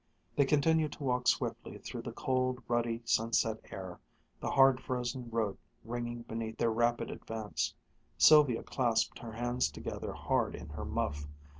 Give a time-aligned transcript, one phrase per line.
[0.35, 3.99] They continued to walk swiftly through the cold, ruddy, sunset air,
[4.39, 7.75] the hard frozen road ringing beneath their rapid advance.
[8.17, 11.27] Sylvia clasped her hands together hard in her muff.